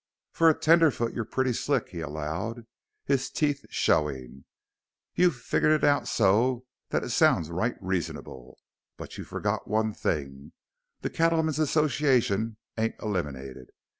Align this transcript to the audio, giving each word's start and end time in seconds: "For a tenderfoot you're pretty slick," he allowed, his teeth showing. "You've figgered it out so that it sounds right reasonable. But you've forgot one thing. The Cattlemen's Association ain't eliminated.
"For 0.31 0.49
a 0.49 0.57
tenderfoot 0.59 1.13
you're 1.13 1.25
pretty 1.25 1.53
slick," 1.53 1.89
he 1.89 1.99
allowed, 1.99 2.65
his 3.05 3.29
teeth 3.29 3.67
showing. 3.69 4.45
"You've 5.13 5.35
figgered 5.35 5.73
it 5.75 5.83
out 5.83 6.07
so 6.07 6.65
that 6.89 7.03
it 7.03 7.11
sounds 7.11 7.51
right 7.51 7.75
reasonable. 7.79 8.57
But 8.97 9.19
you've 9.19 9.27
forgot 9.27 9.67
one 9.69 9.93
thing. 9.93 10.53
The 11.01 11.11
Cattlemen's 11.11 11.59
Association 11.59 12.57
ain't 12.79 12.95
eliminated. 12.99 13.69